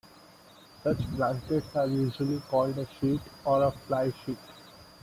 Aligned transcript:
Such 0.83 0.97
blankets 1.15 1.67
are 1.75 1.85
usually 1.85 2.39
called 2.49 2.75
a 2.79 2.87
"sheet" 2.99 3.21
or 3.45 3.61
a 3.65 3.71
"fly 3.85 4.11
sheet". 4.25 4.39